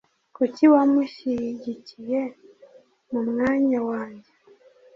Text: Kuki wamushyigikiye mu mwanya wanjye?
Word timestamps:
Kuki 0.35 0.63
wamushyigikiye 0.73 2.19
mu 3.11 3.21
mwanya 3.29 3.79
wanjye? 3.89 4.31